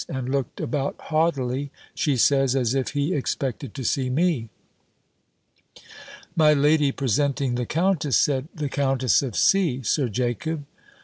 and 0.09 0.29
looked 0.29 0.59
about 0.59 0.95
haughtily, 0.99 1.69
she 1.93 2.17
says, 2.17 2.55
as 2.55 2.73
if 2.73 2.93
he 2.93 3.13
expected 3.13 3.75
to 3.75 3.83
see 3.83 4.09
me. 4.09 4.49
My 6.35 6.53
lady 6.53 6.91
presenting 6.91 7.53
the 7.53 7.67
countess, 7.67 8.17
said, 8.17 8.47
"The 8.55 8.67
Countess 8.67 9.21
of 9.21 9.35
C., 9.35 9.83
Sir 9.83 10.09
Jacob!" 10.09 10.65